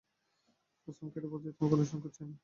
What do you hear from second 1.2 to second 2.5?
বলছি তোমাকে অনুসরণ করছি না।